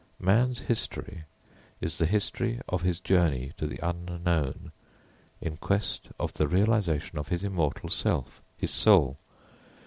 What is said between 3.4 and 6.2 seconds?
to the unknown in quest